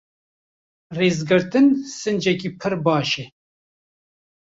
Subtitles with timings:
[0.97, 1.67] Rêzgirtin,
[2.01, 3.25] sincekî pir baş e.